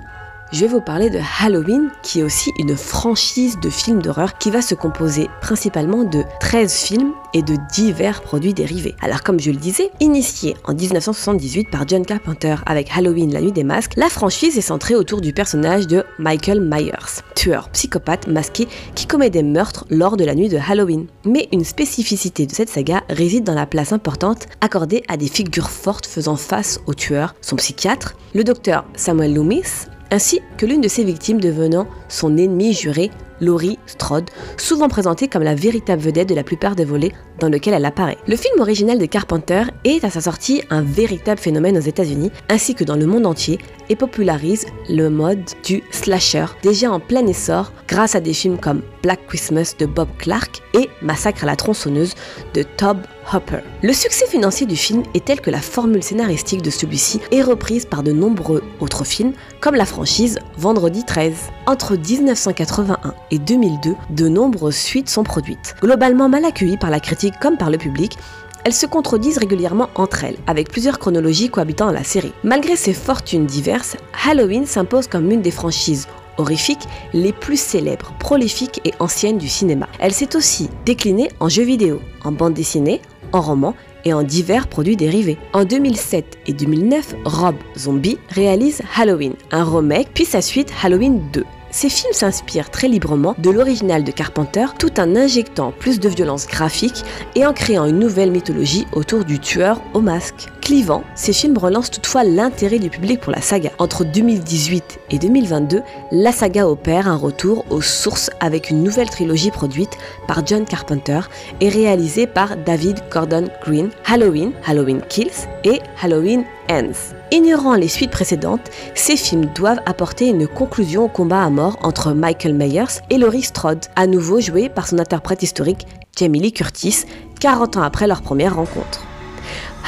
je 0.54 0.60
vais 0.60 0.68
vous 0.68 0.82
parler 0.82 1.10
de 1.10 1.20
Halloween, 1.42 1.90
qui 2.04 2.20
est 2.20 2.24
aussi 2.24 2.52
une 2.60 2.78
franchise 2.78 3.60
de 3.60 3.72
films 3.72 4.04
d'horreur 4.04 4.38
qui 4.38 4.52
va 4.52 4.62
se 4.62 4.76
composer 4.76 5.28
principalement 5.42 6.04
de 6.04 6.24
13 6.42 6.72
films 6.72 7.14
et 7.34 7.42
de 7.42 7.58
divers 7.74 8.22
produits 8.22 8.54
dérivés. 8.54 8.94
Alors 9.02 9.24
comme 9.24 9.40
je 9.40 9.50
le 9.50 9.58
disais, 9.58 9.90
initiée 10.00 10.56
en 10.66 10.76
1978 10.76 11.72
par 11.72 11.88
John 11.88 12.06
Carpenter 12.06 12.58
avec 12.68 12.92
Halloween 12.96 13.34
la 13.34 13.42
nuit 13.42 13.52
des 13.52 13.64
masques, 13.64 13.94
la 13.98 14.10
franchise 14.10 14.56
est 14.56 14.62
centrée 14.62 14.94
autour 14.94 15.22
du 15.22 15.34
personnage 15.34 15.88
de 15.88 16.04
Michael 16.20 16.62
Myers, 16.62 17.24
tueur 17.34 17.70
psychopathe 17.70 18.28
masqué 18.28 18.68
qui 18.94 19.08
commet 19.08 19.32
des 19.32 19.42
meurtres 19.42 19.86
lors 19.90 20.18
de 20.18 20.24
la 20.24 20.36
nuit 20.36 20.50
de 20.50 20.60
Halloween. 20.60 21.08
Mais 21.26 21.50
une 21.52 21.66
spécificité 21.66 22.46
de 22.46 22.54
cette 22.54 22.70
saga 22.70 23.02
réside 23.10 23.44
dans 23.44 23.56
la 23.56 23.66
place 23.66 23.92
importante 23.92 24.46
accordée 24.62 25.02
à 25.08 25.18
des 25.18 25.28
figures 25.30 25.72
fortes 25.72 26.06
faisant 26.06 26.36
face 26.36 26.80
au 26.86 26.94
tueur, 26.94 27.34
son 27.42 27.56
psychiatre, 27.56 28.16
le 28.36 28.44
docteur 28.44 28.86
Samuel 28.96 29.34
Loomis, 29.34 29.88
ainsi 30.14 30.42
que 30.58 30.68
l'une 30.68 30.82
de 30.82 30.88
ses 30.88 31.04
victimes 31.04 31.42
devenant 31.42 31.88
son 32.08 32.38
ennemi 32.38 32.72
juré, 32.72 33.10
Laurie 33.42 33.80
Strode, 33.86 34.30
souvent 34.58 34.88
présentée 34.88 35.28
comme 35.28 35.44
la 35.44 35.56
véritable 35.56 36.02
vedette 36.02 36.30
de 36.30 36.36
la 36.36 36.44
plupart 36.44 36.76
des 36.76 36.86
volets 36.86 37.12
dans 37.40 37.50
lesquels 37.50 37.74
elle 37.74 37.86
apparaît. 37.86 38.18
Le 38.28 38.36
film 38.36 38.60
original 38.60 38.98
de 38.98 39.06
Carpenter 39.06 39.64
est 39.84 40.04
à 40.04 40.10
sa 40.10 40.22
sortie 40.22 40.62
un 40.70 40.82
véritable 40.82 41.40
phénomène 41.40 41.78
aux 41.78 41.82
États-Unis 41.82 42.32
ainsi 42.50 42.76
que 42.76 42.84
dans 42.84 42.96
le 42.96 43.06
monde 43.06 43.26
entier 43.26 43.60
et 43.90 43.96
popularise 43.96 44.66
le 44.90 45.10
mode 45.10 45.44
du 45.66 45.84
slasher 45.92 46.46
déjà 46.62 46.92
en 46.92 47.00
plein 47.00 47.26
essor 47.28 47.72
grâce 47.88 48.16
à 48.16 48.20
des 48.20 48.34
films 48.34 48.58
comme 48.58 48.82
Black 49.02 49.28
Christmas 49.28 49.74
de 49.78 49.86
Bob 49.86 50.08
Clark 50.18 50.62
et 50.74 50.90
Massacre 51.02 51.44
à 51.44 51.48
la 51.48 51.56
tronçonneuse 51.56 52.14
de 52.54 52.64
Tob 52.64 53.00
Hopper. 53.34 53.60
Le 53.82 53.94
succès 53.94 54.26
financier 54.28 54.66
du 54.66 54.76
film 54.76 55.04
est 55.14 55.26
tel 55.26 55.42
que 55.42 55.50
la 55.50 55.60
formule 55.60 56.04
scénaristique 56.04 56.62
de 56.62 56.70
celui-ci 56.70 57.20
est 57.32 57.42
reprise 57.42 57.86
par 57.86 58.04
de 58.04 58.12
nombreux 58.12 58.64
autres 58.80 59.06
films 59.06 59.34
comme 59.60 59.76
la 59.76 59.86
franchise 59.86 60.40
Vendredi 60.58 61.04
13. 61.06 61.34
Entre 61.68 61.96
1981 61.96 63.14
et 63.34 63.40
2002, 63.40 63.96
de 64.12 64.28
nombreuses 64.28 64.76
suites 64.76 65.10
sont 65.10 65.24
produites. 65.24 65.76
Globalement 65.82 66.30
mal 66.30 66.46
accueillies 66.46 66.78
par 66.78 66.92
la 66.92 67.00
critique 67.00 67.34
comme 67.42 67.58
par 67.58 67.72
le 67.72 67.80
public, 67.80 68.16
elles 68.64 68.74
se 68.74 68.86
contredisent 68.86 69.40
régulièrement 69.40 69.90
entre 69.96 70.24
elles, 70.24 70.38
avec 70.46 70.70
plusieurs 70.70 71.00
chronologies 71.00 71.50
cohabitant 71.50 71.88
dans 71.88 71.94
la 71.94 72.04
série. 72.04 72.32
Malgré 72.44 72.76
ses 72.76 72.94
fortunes 72.94 73.48
diverses, 73.48 73.98
Halloween 74.24 74.68
s'impose 74.68 75.08
comme 75.08 75.32
une 75.32 75.42
des 75.42 75.50
franchises 75.50 76.08
horrifiques 76.38 76.88
les 77.14 77.34
plus 77.34 77.60
célèbres, 77.60 78.14
prolifiques 78.20 78.82
et 78.86 78.94
anciennes 79.00 79.40
du 79.40 79.50
cinéma. 79.50 79.88
Elle 80.00 80.14
s'est 80.14 80.36
aussi 80.36 80.70
déclinée 80.86 81.30
en 81.40 81.50
jeux 81.50 81.64
vidéo, 81.64 82.02
en 82.24 82.32
bande 82.32 82.54
dessinée, 82.54 83.02
en 83.32 83.42
roman 83.42 83.74
et 84.06 84.14
en 84.14 84.22
divers 84.22 84.68
produits 84.68 84.96
dérivés. 84.96 85.40
En 85.54 85.66
2007 85.66 86.38
et 86.46 86.54
2009, 86.54 87.16
Rob 87.26 87.56
Zombie 87.80 88.20
réalise 88.30 88.84
Halloween, 88.96 89.34
un 89.52 89.64
remake 89.64 90.10
puis 90.14 90.26
sa 90.26 90.42
suite 90.42 90.72
Halloween 90.84 91.20
2. 91.34 91.44
Ces 91.74 91.90
films 91.90 92.14
s'inspirent 92.14 92.70
très 92.70 92.88
librement 92.88 93.34
de 93.40 93.50
l'original 93.50 94.04
de 94.04 94.12
Carpenter 94.12 94.68
tout 94.78 95.00
en 95.00 95.16
injectant 95.16 95.72
plus 95.72 96.00
de 96.00 96.08
violence 96.08 96.46
graphique 96.46 97.04
et 97.34 97.48
en 97.48 97.54
créant 97.54 97.88
une 97.88 97.98
nouvelle 97.98 98.30
mythologie 98.30 98.86
autour 98.92 99.26
du 99.26 99.40
tueur 99.40 99.82
au 99.96 100.00
masque. 100.00 100.50
Clivant, 100.64 101.04
ces 101.14 101.34
films 101.34 101.58
relancent 101.58 101.92
toutefois 101.92 102.24
l'intérêt 102.24 102.80
du 102.80 102.90
public 102.90 103.20
pour 103.20 103.34
la 103.34 103.42
saga. 103.42 103.72
Entre 103.80 104.06
2018 104.06 104.98
et 105.12 105.20
2022, 105.20 105.82
la 106.14 106.32
saga 106.32 106.70
opère 106.70 107.10
un 107.10 107.18
retour 107.18 107.66
aux 107.70 107.82
sources 107.82 108.30
avec 108.40 108.70
une 108.70 108.82
nouvelle 108.82 109.10
trilogie 109.10 109.52
produite 109.52 109.98
par 110.26 110.48
John 110.48 110.64
Carpenter 110.64 111.20
et 111.60 111.68
réalisée 111.68 112.28
par 112.28 112.56
David 112.56 113.02
Gordon 113.12 113.50
Green, 113.66 113.90
Halloween, 114.06 114.54
Halloween 114.66 115.02
Kills 115.10 115.50
et 115.66 115.82
Halloween 116.02 116.46
Ends. 116.72 117.14
Ignorant 117.32 117.76
les 117.76 117.90
suites 117.90 118.12
précédentes, 118.12 118.72
ces 118.96 119.18
films 119.18 119.48
doivent 119.54 119.82
apporter 119.86 120.30
une 120.30 120.48
conclusion 120.48 121.04
au 121.04 121.10
combat 121.10 121.44
à 121.44 121.50
mort 121.50 121.78
entre 121.82 122.14
Michael 122.14 122.54
Myers 122.54 123.02
et 123.10 123.18
Laurie 123.18 123.44
Strode, 123.44 123.86
à 123.98 124.08
nouveau 124.08 124.40
joué 124.40 124.70
par 124.70 124.88
son 124.88 125.00
interprète 125.00 125.44
historique 125.44 125.86
Jamie 126.18 126.40
Lee 126.40 126.54
Curtis, 126.54 127.04
40 127.42 127.76
ans 127.76 127.82
après 127.82 128.08
leur 128.08 128.22
première 128.22 128.56
rencontre. 128.56 129.02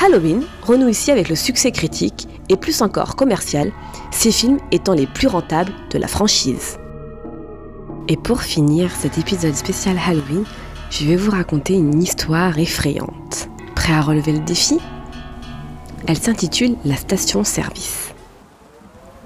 Halloween 0.04 0.44
renoue 0.62 0.90
ici 0.90 1.12
avec 1.12 1.30
le 1.30 1.36
succès 1.36 1.72
critique 1.72 2.28
et 2.50 2.58
plus 2.58 2.82
encore 2.82 3.16
commercial, 3.16 3.72
ces 4.12 4.32
films 4.32 4.60
étant 4.72 4.94
les 4.94 5.08
plus 5.08 5.28
rentables 5.28 5.72
de 5.92 5.98
la 5.98 6.08
franchise. 6.08 6.78
Et 8.08 8.18
pour 8.18 8.42
finir 8.42 8.92
cet 8.92 9.18
épisode 9.18 9.56
spécial 9.56 9.98
Halloween, 10.06 10.44
je 10.92 11.06
vais 11.06 11.16
vous 11.16 11.32
raconter 11.32 11.74
une 11.74 12.02
histoire 12.02 12.60
effrayante. 12.60 13.50
Prêt 13.74 13.94
à 13.94 14.02
relever 14.02 14.34
le 14.34 14.40
défi? 14.40 14.78
Elle 16.08 16.20
s'intitule 16.20 16.76
La 16.86 16.96
station-service. 16.96 18.14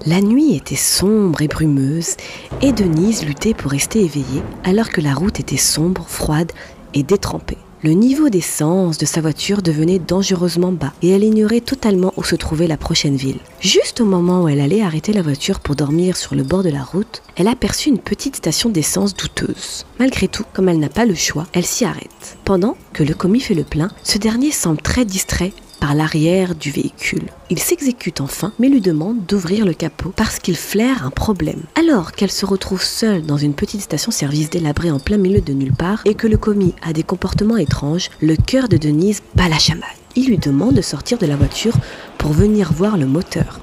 La 0.06 0.22
nuit 0.22 0.56
était 0.56 0.76
sombre 0.76 1.42
et 1.42 1.48
brumeuse 1.48 2.16
et 2.62 2.72
Denise 2.72 3.26
luttait 3.26 3.52
pour 3.52 3.70
rester 3.70 4.02
éveillée 4.02 4.42
alors 4.64 4.88
que 4.88 5.02
la 5.02 5.12
route 5.12 5.40
était 5.40 5.58
sombre, 5.58 6.06
froide 6.08 6.52
et 6.94 7.02
détrempée. 7.02 7.58
Le 7.82 7.92
niveau 7.92 8.28
d'essence 8.28 8.98
de 8.98 9.06
sa 9.06 9.22
voiture 9.22 9.62
devenait 9.62 9.98
dangereusement 9.98 10.70
bas 10.70 10.92
et 11.00 11.08
elle 11.08 11.24
ignorait 11.24 11.62
totalement 11.62 12.12
où 12.18 12.22
se 12.22 12.36
trouvait 12.36 12.66
la 12.66 12.76
prochaine 12.76 13.16
ville. 13.16 13.38
Juste 13.62 14.02
au 14.02 14.04
moment 14.04 14.42
où 14.42 14.48
elle 14.48 14.60
allait 14.60 14.82
arrêter 14.82 15.14
la 15.14 15.22
voiture 15.22 15.60
pour 15.60 15.76
dormir 15.76 16.18
sur 16.18 16.34
le 16.34 16.42
bord 16.42 16.62
de 16.62 16.68
la 16.68 16.82
route, 16.82 17.22
elle 17.36 17.48
aperçut 17.48 17.88
une 17.88 17.98
petite 17.98 18.36
station 18.36 18.68
d'essence 18.68 19.16
douteuse. 19.16 19.86
Malgré 19.98 20.28
tout, 20.28 20.44
comme 20.52 20.68
elle 20.68 20.78
n'a 20.78 20.90
pas 20.90 21.06
le 21.06 21.14
choix, 21.14 21.46
elle 21.54 21.64
s'y 21.64 21.86
arrête. 21.86 22.36
Pendant 22.44 22.76
que 22.92 23.02
le 23.02 23.14
commis 23.14 23.40
fait 23.40 23.54
le 23.54 23.64
plein, 23.64 23.88
ce 24.02 24.18
dernier 24.18 24.50
semble 24.50 24.82
très 24.82 25.06
distrait 25.06 25.54
par 25.80 25.94
l'arrière 25.94 26.54
du 26.54 26.70
véhicule. 26.70 27.30
Il 27.48 27.58
s'exécute 27.58 28.20
enfin, 28.20 28.52
mais 28.58 28.68
lui 28.68 28.80
demande 28.80 29.24
d'ouvrir 29.26 29.64
le 29.64 29.72
capot 29.72 30.12
parce 30.14 30.38
qu'il 30.38 30.56
flaire 30.56 31.04
un 31.04 31.10
problème. 31.10 31.62
Alors 31.74 32.12
qu'elle 32.12 32.30
se 32.30 32.46
retrouve 32.46 32.82
seule 32.82 33.22
dans 33.22 33.38
une 33.38 33.54
petite 33.54 33.80
station-service 33.80 34.50
délabrée 34.50 34.90
en 34.90 35.00
plein 35.00 35.16
milieu 35.16 35.40
de 35.40 35.52
nulle 35.52 35.72
part 35.72 36.02
et 36.04 36.14
que 36.14 36.26
le 36.26 36.36
commis 36.36 36.74
a 36.82 36.92
des 36.92 37.02
comportements 37.02 37.56
étranges, 37.56 38.10
le 38.20 38.36
cœur 38.36 38.68
de 38.68 38.76
Denise 38.76 39.22
bat 39.34 39.48
la 39.48 39.58
chamade. 39.58 39.88
Il 40.16 40.26
lui 40.26 40.38
demande 40.38 40.74
de 40.74 40.82
sortir 40.82 41.18
de 41.18 41.26
la 41.26 41.36
voiture 41.36 41.76
pour 42.18 42.32
venir 42.32 42.72
voir 42.72 42.96
le 42.96 43.06
moteur. 43.06 43.60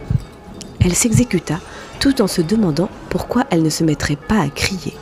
Elle 0.79 0.95
s'exécuta 0.95 1.59
tout 1.99 2.21
en 2.21 2.27
se 2.27 2.41
demandant 2.41 2.89
pourquoi 3.09 3.45
elle 3.49 3.63
ne 3.63 3.69
se 3.69 3.83
mettrait 3.83 4.15
pas 4.15 4.41
à 4.41 4.49
crier. 4.49 4.93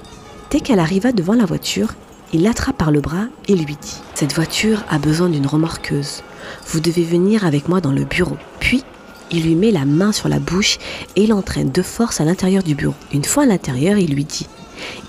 Dès 0.50 0.60
qu'elle 0.60 0.80
arriva 0.80 1.12
devant 1.12 1.34
la 1.34 1.46
voiture, 1.46 1.94
il 2.36 2.44
l'attrape 2.44 2.78
par 2.78 2.92
le 2.92 3.00
bras 3.00 3.28
et 3.48 3.56
lui 3.56 3.78
dit 3.82 3.96
Cette 4.14 4.34
voiture 4.34 4.84
a 4.90 5.00
besoin 5.00 5.30
d'une 5.30 5.48
remorqueuse. 5.48 6.22
Vous 6.68 6.82
devez 6.82 7.04
venir 7.04 7.46
avec 7.46 7.70
moi 7.70 7.80
dans 7.80 7.94
le 7.94 8.04
bureau. 8.04 8.36
Puis, 8.60 8.84
il 9.32 9.44
lui 9.44 9.56
met 9.56 9.72
la 9.72 9.86
main 9.86 10.12
sur 10.12 10.28
la 10.28 10.40
bouche 10.40 10.78
et 11.16 11.28
l'entraîne 11.28 11.72
de 11.72 11.82
force 11.82 12.20
à 12.20 12.26
l'intérieur 12.26 12.62
du 12.62 12.76
bureau. 12.76 12.94
Une 13.14 13.24
fois 13.24 13.44
à 13.44 13.46
l'intérieur, 13.46 13.98
il 13.98 14.14
lui 14.14 14.26
dit 14.26 14.48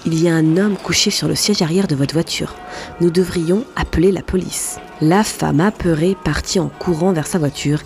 Il 0.05 0.23
y 0.23 0.29
a 0.29 0.37
un 0.37 0.57
homme 0.57 0.77
couché 0.77 1.11
sur 1.11 1.27
le 1.27 1.35
siège 1.35 1.63
arrière 1.63 1.89
de 1.89 1.97
votre 1.97 2.15
voiture. 2.15 2.55
Nous 3.01 3.11
devrions 3.11 3.65
appeler 3.75 4.13
la 4.13 4.23
police. 4.23 4.79
La 5.01 5.25
femme 5.25 5.61
apeurée 5.61 6.17
partit 6.23 6.61
en 6.61 6.69
courant 6.69 7.13
vers 7.13 7.27
sa 7.27 7.39
voiture 7.39 7.81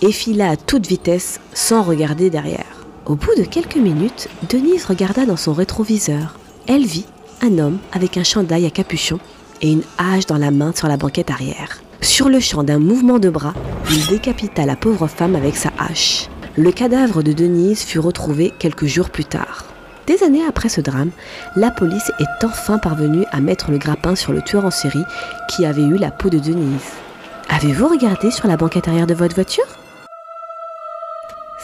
et 0.00 0.10
fila 0.10 0.48
à 0.48 0.56
toute 0.56 0.86
vitesse 0.86 1.38
sans 1.52 1.82
regarder 1.82 2.30
derrière. 2.30 2.86
Au 3.04 3.14
bout 3.14 3.36
de 3.36 3.44
quelques 3.44 3.76
minutes, 3.76 4.28
Denise 4.48 4.86
regarda 4.86 5.26
dans 5.26 5.36
son 5.36 5.52
rétroviseur. 5.52 6.38
Elle 6.66 6.86
vit 6.86 7.04
un 7.42 7.58
homme 7.58 7.78
avec 7.92 8.16
un 8.16 8.24
chandail 8.24 8.66
à 8.66 8.70
capuchon 8.70 9.18
et 9.62 9.72
une 9.72 9.82
hache 9.98 10.26
dans 10.26 10.38
la 10.38 10.50
main 10.50 10.72
sur 10.74 10.88
la 10.88 10.96
banquette 10.96 11.30
arrière. 11.30 11.80
Sur 12.00 12.28
le 12.28 12.40
champ 12.40 12.62
d'un 12.62 12.78
mouvement 12.78 13.18
de 13.18 13.30
bras, 13.30 13.54
il 13.90 14.06
décapita 14.06 14.66
la 14.66 14.76
pauvre 14.76 15.06
femme 15.06 15.34
avec 15.34 15.56
sa 15.56 15.70
hache. 15.78 16.28
Le 16.56 16.72
cadavre 16.72 17.22
de 17.22 17.32
Denise 17.32 17.82
fut 17.82 17.98
retrouvé 17.98 18.52
quelques 18.58 18.86
jours 18.86 19.10
plus 19.10 19.24
tard. 19.24 19.64
Des 20.06 20.22
années 20.22 20.44
après 20.46 20.68
ce 20.68 20.80
drame, 20.80 21.10
la 21.56 21.70
police 21.70 22.12
est 22.20 22.44
enfin 22.44 22.78
parvenue 22.78 23.24
à 23.32 23.40
mettre 23.40 23.70
le 23.70 23.78
grappin 23.78 24.14
sur 24.14 24.32
le 24.32 24.40
tueur 24.40 24.64
en 24.64 24.70
série 24.70 25.04
qui 25.48 25.66
avait 25.66 25.82
eu 25.82 25.96
la 25.96 26.10
peau 26.10 26.30
de 26.30 26.38
Denise. 26.38 26.92
Avez-vous 27.48 27.88
regardé 27.88 28.30
sur 28.30 28.46
la 28.46 28.56
banquette 28.56 28.88
arrière 28.88 29.06
de 29.06 29.14
votre 29.14 29.34
voiture? 29.34 29.66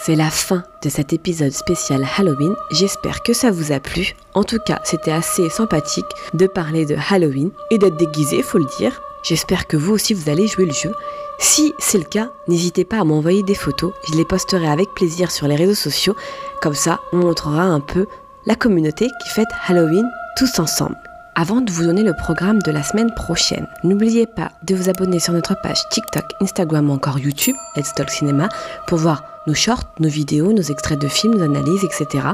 C'est 0.04 0.16
la 0.16 0.30
fin 0.30 0.64
de 0.82 0.88
cet 0.88 1.12
épisode 1.12 1.52
spécial 1.52 2.04
Halloween. 2.16 2.56
J'espère 2.72 3.22
que 3.22 3.32
ça 3.32 3.52
vous 3.52 3.70
a 3.70 3.78
plu. 3.78 4.16
En 4.34 4.42
tout 4.42 4.58
cas, 4.58 4.80
c'était 4.82 5.12
assez 5.12 5.48
sympathique 5.48 6.06
de 6.34 6.48
parler 6.48 6.86
de 6.86 6.96
Halloween 7.10 7.50
et 7.70 7.78
d'être 7.78 7.96
déguisé, 7.96 8.42
faut 8.42 8.58
le 8.58 8.66
dire. 8.78 9.00
J'espère 9.22 9.68
que 9.68 9.76
vous 9.76 9.92
aussi 9.92 10.12
vous 10.12 10.28
allez 10.28 10.48
jouer 10.48 10.66
le 10.66 10.72
jeu. 10.72 10.92
Si 11.38 11.72
c'est 11.78 11.98
le 11.98 12.04
cas, 12.04 12.32
n'hésitez 12.48 12.84
pas 12.84 12.98
à 12.98 13.04
m'envoyer 13.04 13.44
des 13.44 13.54
photos. 13.54 13.92
Je 14.08 14.16
les 14.16 14.24
posterai 14.24 14.66
avec 14.66 14.92
plaisir 14.94 15.30
sur 15.30 15.46
les 15.46 15.54
réseaux 15.54 15.74
sociaux. 15.74 16.16
Comme 16.60 16.74
ça, 16.74 16.98
on 17.12 17.18
montrera 17.18 17.62
un 17.62 17.80
peu 17.80 18.06
la 18.44 18.56
communauté 18.56 19.06
qui 19.22 19.28
fête 19.28 19.48
Halloween 19.68 20.08
tous 20.36 20.58
ensemble. 20.58 20.96
Avant 21.34 21.62
de 21.62 21.72
vous 21.72 21.84
donner 21.84 22.02
le 22.02 22.12
programme 22.12 22.60
de 22.60 22.70
la 22.70 22.82
semaine 22.82 23.10
prochaine, 23.14 23.66
n'oubliez 23.84 24.26
pas 24.26 24.52
de 24.64 24.74
vous 24.74 24.90
abonner 24.90 25.18
sur 25.18 25.32
notre 25.32 25.58
page 25.62 25.88
TikTok, 25.88 26.24
Instagram 26.42 26.90
ou 26.90 26.92
encore 26.92 27.18
YouTube, 27.18 27.56
Let's 27.74 27.94
Talk 27.94 28.10
Cinéma, 28.10 28.50
pour 28.86 28.98
voir 28.98 29.24
nos 29.46 29.54
shorts, 29.54 29.84
nos 29.98 30.10
vidéos, 30.10 30.52
nos 30.52 30.60
extraits 30.60 31.00
de 31.00 31.08
films, 31.08 31.36
nos 31.36 31.44
analyses, 31.44 31.84
etc. 31.84 32.26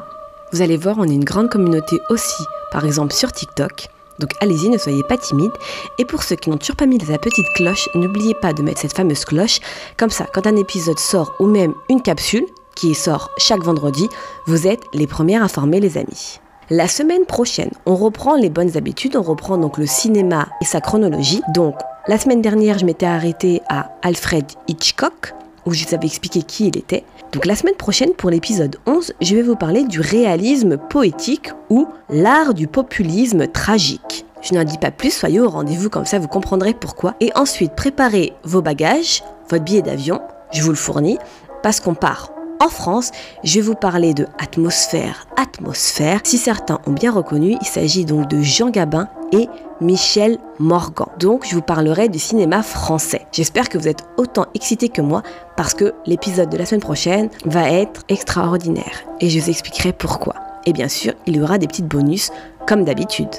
Vous 0.52 0.62
allez 0.62 0.76
voir, 0.76 0.96
on 0.98 1.04
est 1.04 1.14
une 1.14 1.22
grande 1.22 1.48
communauté 1.48 2.00
aussi, 2.10 2.42
par 2.72 2.84
exemple 2.84 3.12
sur 3.12 3.30
TikTok. 3.30 3.88
Donc 4.18 4.32
allez-y, 4.40 4.68
ne 4.68 4.78
soyez 4.78 5.04
pas 5.04 5.16
timide. 5.16 5.52
Et 5.98 6.04
pour 6.04 6.24
ceux 6.24 6.34
qui 6.34 6.50
n'ont 6.50 6.58
toujours 6.58 6.74
pas 6.74 6.86
mis 6.86 6.98
la 6.98 7.18
petite 7.18 7.46
cloche, 7.54 7.88
n'oubliez 7.94 8.34
pas 8.34 8.52
de 8.52 8.62
mettre 8.62 8.80
cette 8.80 8.96
fameuse 8.96 9.24
cloche. 9.24 9.60
Comme 9.96 10.10
ça, 10.10 10.26
quand 10.34 10.48
un 10.48 10.56
épisode 10.56 10.98
sort 10.98 11.36
ou 11.38 11.46
même 11.46 11.72
une 11.88 12.02
capsule 12.02 12.46
qui 12.74 12.96
sort 12.96 13.30
chaque 13.38 13.62
vendredi, 13.62 14.08
vous 14.46 14.66
êtes 14.66 14.82
les 14.92 15.06
premiers 15.06 15.36
informés 15.36 15.78
les 15.78 15.98
amis. 15.98 16.40
La 16.70 16.86
semaine 16.86 17.24
prochaine, 17.24 17.70
on 17.86 17.96
reprend 17.96 18.36
les 18.36 18.50
bonnes 18.50 18.76
habitudes, 18.76 19.16
on 19.16 19.22
reprend 19.22 19.56
donc 19.56 19.78
le 19.78 19.86
cinéma 19.86 20.48
et 20.60 20.66
sa 20.66 20.82
chronologie. 20.82 21.40
Donc 21.54 21.76
la 22.06 22.18
semaine 22.18 22.42
dernière, 22.42 22.78
je 22.78 22.84
m'étais 22.84 23.06
arrêtée 23.06 23.62
à 23.70 23.92
Alfred 24.02 24.44
Hitchcock 24.68 25.34
où 25.64 25.72
je 25.72 25.86
vous 25.86 25.94
avais 25.94 26.06
expliqué 26.06 26.42
qui 26.42 26.66
il 26.66 26.76
était. 26.76 27.04
Donc 27.32 27.46
la 27.46 27.56
semaine 27.56 27.74
prochaine, 27.74 28.12
pour 28.12 28.28
l'épisode 28.28 28.76
11, 28.86 29.14
je 29.22 29.34
vais 29.34 29.40
vous 29.40 29.56
parler 29.56 29.84
du 29.84 30.02
réalisme 30.02 30.76
poétique 30.76 31.52
ou 31.70 31.88
l'art 32.10 32.52
du 32.52 32.66
populisme 32.66 33.46
tragique. 33.46 34.26
Je 34.42 34.52
n'en 34.52 34.64
dis 34.64 34.78
pas 34.78 34.90
plus, 34.90 35.10
soyez 35.10 35.40
au 35.40 35.48
rendez-vous 35.48 35.88
comme 35.88 36.04
ça 36.04 36.18
vous 36.18 36.28
comprendrez 36.28 36.74
pourquoi. 36.74 37.14
Et 37.20 37.32
ensuite, 37.34 37.76
préparez 37.76 38.34
vos 38.44 38.60
bagages, 38.60 39.24
votre 39.48 39.64
billet 39.64 39.80
d'avion, 39.80 40.20
je 40.52 40.62
vous 40.62 40.70
le 40.70 40.76
fournis, 40.76 41.18
parce 41.62 41.80
qu'on 41.80 41.94
part 41.94 42.30
en 42.60 42.68
France, 42.68 43.12
je 43.44 43.54
vais 43.54 43.60
vous 43.60 43.74
parler 43.74 44.14
de 44.14 44.26
Atmosphère, 44.38 45.26
Atmosphère. 45.36 46.20
Si 46.24 46.38
certains 46.38 46.80
ont 46.86 46.92
bien 46.92 47.12
reconnu, 47.12 47.56
il 47.60 47.66
s'agit 47.66 48.04
donc 48.04 48.28
de 48.28 48.40
Jean 48.42 48.70
Gabin 48.70 49.08
et 49.32 49.48
Michel 49.80 50.38
Morgan. 50.58 51.06
Donc 51.18 51.46
je 51.48 51.54
vous 51.54 51.62
parlerai 51.62 52.08
du 52.08 52.18
cinéma 52.18 52.62
français. 52.62 53.26
J'espère 53.32 53.68
que 53.68 53.78
vous 53.78 53.88
êtes 53.88 54.04
autant 54.16 54.46
excités 54.54 54.88
que 54.88 55.00
moi 55.00 55.22
parce 55.56 55.74
que 55.74 55.94
l'épisode 56.06 56.50
de 56.50 56.56
la 56.56 56.66
semaine 56.66 56.80
prochaine 56.80 57.30
va 57.44 57.70
être 57.70 58.02
extraordinaire 58.08 59.04
et 59.20 59.30
je 59.30 59.38
vous 59.38 59.50
expliquerai 59.50 59.92
pourquoi. 59.92 60.34
Et 60.66 60.72
bien 60.72 60.88
sûr, 60.88 61.12
il 61.26 61.36
y 61.36 61.40
aura 61.40 61.58
des 61.58 61.66
petites 61.68 61.86
bonus 61.86 62.30
comme 62.66 62.84
d'habitude. 62.84 63.30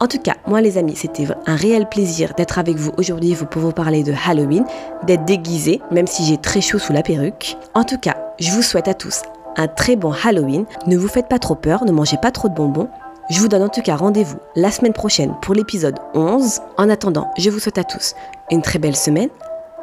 En 0.00 0.06
tout 0.06 0.18
cas, 0.18 0.36
moi 0.46 0.60
les 0.60 0.78
amis, 0.78 0.96
c'était 0.96 1.26
un 1.46 1.56
réel 1.56 1.88
plaisir 1.88 2.32
d'être 2.34 2.58
avec 2.58 2.76
vous 2.76 2.92
aujourd'hui 2.96 3.34
pour 3.50 3.60
vous 3.60 3.72
parler 3.72 4.02
de 4.02 4.14
Halloween, 4.26 4.64
d'être 5.04 5.24
déguisé, 5.24 5.80
même 5.90 6.06
si 6.06 6.24
j'ai 6.24 6.38
très 6.38 6.60
chaud 6.60 6.78
sous 6.78 6.92
la 6.92 7.02
perruque. 7.02 7.56
En 7.74 7.84
tout 7.84 7.98
cas, 7.98 8.16
je 8.38 8.50
vous 8.52 8.62
souhaite 8.62 8.88
à 8.88 8.94
tous 8.94 9.22
un 9.56 9.66
très 9.66 9.96
bon 9.96 10.12
Halloween. 10.12 10.64
Ne 10.86 10.96
vous 10.96 11.08
faites 11.08 11.28
pas 11.28 11.38
trop 11.38 11.54
peur, 11.54 11.84
ne 11.84 11.92
mangez 11.92 12.16
pas 12.16 12.30
trop 12.30 12.48
de 12.48 12.54
bonbons. 12.54 12.88
Je 13.28 13.40
vous 13.40 13.48
donne 13.48 13.62
en 13.62 13.68
tout 13.68 13.82
cas 13.82 13.96
rendez-vous 13.96 14.38
la 14.56 14.70
semaine 14.70 14.94
prochaine 14.94 15.34
pour 15.42 15.54
l'épisode 15.54 15.98
11. 16.14 16.60
En 16.78 16.88
attendant, 16.88 17.30
je 17.36 17.50
vous 17.50 17.58
souhaite 17.58 17.78
à 17.78 17.84
tous 17.84 18.14
une 18.50 18.62
très 18.62 18.78
belle 18.78 18.96
semaine, 18.96 19.28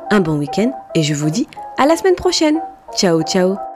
un 0.10 0.22
bon 0.22 0.38
week-end 0.38 0.72
et 0.96 1.04
je 1.04 1.14
vous 1.14 1.30
dis 1.30 1.48
à 1.78 1.86
la 1.86 1.96
semaine 1.96 2.16
prochaine. 2.16 2.60
Ciao, 2.96 3.22
ciao 3.22 3.75